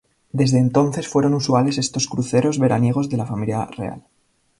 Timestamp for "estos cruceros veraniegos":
1.77-3.07